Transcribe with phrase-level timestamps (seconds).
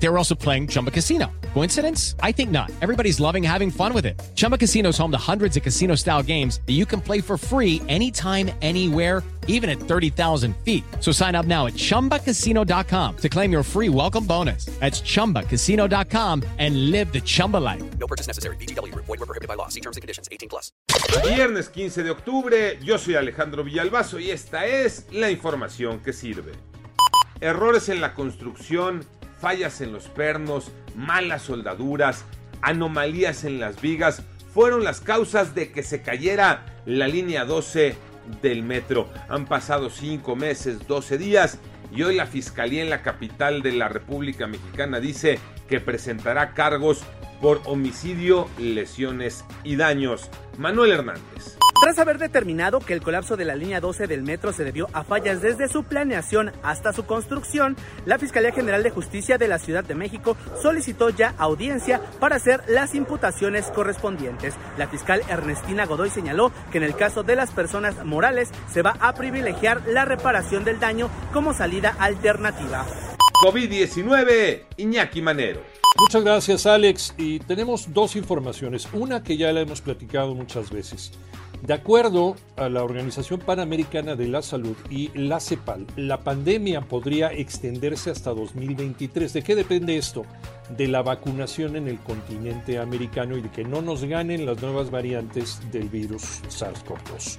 [0.00, 1.26] They were also playing Chumba Casino.
[1.54, 2.14] Coincidence?
[2.22, 2.70] I think not.
[2.80, 4.20] Everybody's loving having fun with it.
[4.34, 7.36] Chumba Casino is home to hundreds of casino style games that you can play for
[7.36, 10.84] free anytime, anywhere, even at 30,000 feet.
[11.00, 14.66] So sign up now at chumbacasino.com to claim your free welcome bonus.
[14.78, 17.82] That's chumbacasino.com and live the Chumba life.
[17.98, 18.56] No purchase necessary.
[18.56, 18.94] BGW.
[18.94, 19.68] Void were prohibited by law.
[19.68, 20.28] See terms and conditions.
[20.30, 20.70] 18 plus.
[21.24, 26.52] Viernes 15 de octubre, yo soy Alejandro Villalbazo y esta es la información que sirve.
[27.40, 29.04] Errores en la construcción,
[29.40, 32.24] fallas en los pernos, malas soldaduras,
[32.62, 37.94] anomalías en las vigas fueron las causas de que se cayera la línea 12
[38.42, 39.08] del metro.
[39.28, 41.58] Han pasado 5 meses, 12 días
[41.92, 47.02] y hoy la Fiscalía en la capital de la República Mexicana dice que presentará cargos
[47.40, 50.28] por homicidio, lesiones y daños.
[50.56, 51.57] Manuel Hernández.
[51.80, 55.04] Tras haber determinado que el colapso de la línea 12 del metro se debió a
[55.04, 59.84] fallas desde su planeación hasta su construcción, la Fiscalía General de Justicia de la Ciudad
[59.84, 64.54] de México solicitó ya audiencia para hacer las imputaciones correspondientes.
[64.76, 68.96] La fiscal Ernestina Godoy señaló que en el caso de las personas morales se va
[68.98, 72.84] a privilegiar la reparación del daño como salida alternativa.
[73.44, 75.62] COVID-19, Iñaki Manero.
[75.96, 78.88] Muchas gracias Alex y tenemos dos informaciones.
[78.92, 81.12] Una que ya la hemos platicado muchas veces.
[81.62, 87.32] De acuerdo a la Organización Panamericana de la Salud y la CEPAL, la pandemia podría
[87.32, 89.32] extenderse hasta 2023.
[89.32, 90.24] ¿De qué depende esto?
[90.76, 94.90] De la vacunación en el continente americano y de que no nos ganen las nuevas
[94.90, 97.38] variantes del virus SARS-CoV-2.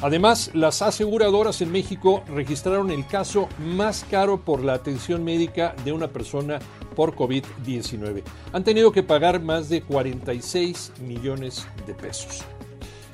[0.00, 5.92] Además, las aseguradoras en México registraron el caso más caro por la atención médica de
[5.92, 6.60] una persona
[6.96, 8.22] por COVID-19.
[8.52, 12.44] Han tenido que pagar más de 46 millones de pesos.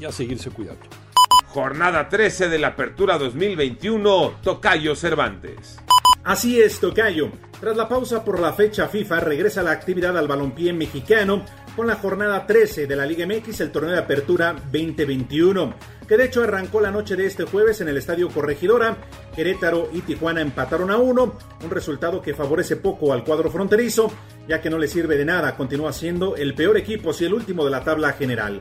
[0.00, 0.82] y a seguirse cuidando.
[1.48, 5.78] Jornada 13 de la Apertura 2021, Tocayo Cervantes.
[6.24, 7.30] Así es, Tocayo.
[7.62, 11.44] Tras la pausa por la fecha FIFA, regresa la actividad al balompié mexicano
[11.76, 15.72] con la jornada 13 de la Liga MX, el torneo de apertura 2021,
[16.08, 18.96] que de hecho arrancó la noche de este jueves en el Estadio Corregidora.
[19.36, 24.12] Querétaro y Tijuana empataron a uno, un resultado que favorece poco al cuadro fronterizo,
[24.48, 27.64] ya que no le sirve de nada, continúa siendo el peor equipo, si el último
[27.64, 28.60] de la tabla general.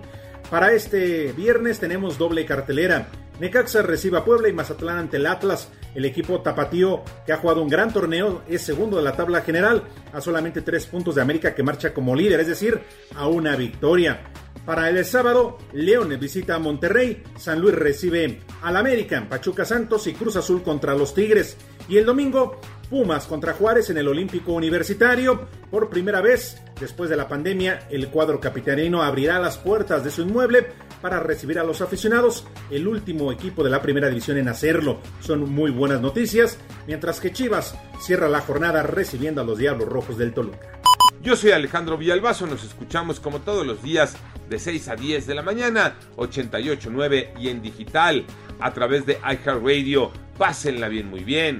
[0.51, 3.07] Para este viernes tenemos doble cartelera.
[3.39, 5.69] Necaxa recibe a Puebla y Mazatlán ante el Atlas.
[5.93, 9.83] El equipo tapatío, que ha jugado un gran torneo, es segundo de la tabla general,
[10.13, 12.81] a solamente tres puntos de América que marcha como líder, es decir,
[13.15, 14.21] a una victoria.
[14.65, 20.13] Para el sábado, León visita a Monterrey, San Luis recibe al América, Pachuca Santos y
[20.13, 21.57] Cruz Azul contra los Tigres.
[21.89, 25.47] Y el domingo, Pumas contra Juárez en el Olímpico Universitario.
[25.71, 30.23] Por primera vez, después de la pandemia, el cuadro capitanino abrirá las puertas de su
[30.23, 30.67] inmueble
[31.01, 34.99] para recibir a los aficionados, el último equipo de la primera división en hacerlo.
[35.21, 40.17] Son muy buenas noticias, mientras que Chivas cierra la jornada recibiendo a los Diablos Rojos
[40.17, 40.81] del Toluca.
[41.23, 44.17] Yo soy Alejandro Villalbazo, nos escuchamos como todos los días
[44.49, 48.25] de 6 a 10 de la mañana, 88.9 y en digital
[48.59, 50.11] a través de iHeartRadio.
[50.37, 51.59] Pásenla bien, muy bien,